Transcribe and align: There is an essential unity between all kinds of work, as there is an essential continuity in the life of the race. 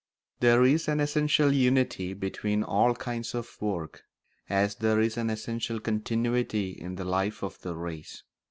There 0.39 0.63
is 0.63 0.87
an 0.87 0.99
essential 0.99 1.51
unity 1.53 2.15
between 2.15 2.63
all 2.63 2.95
kinds 2.95 3.35
of 3.35 3.61
work, 3.61 4.01
as 4.49 4.73
there 4.77 4.99
is 4.99 5.15
an 5.15 5.29
essential 5.29 5.79
continuity 5.79 6.71
in 6.71 6.95
the 6.95 7.05
life 7.05 7.43
of 7.43 7.61
the 7.61 7.75
race. 7.75 8.23